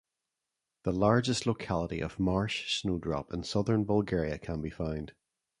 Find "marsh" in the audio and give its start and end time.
2.19-2.81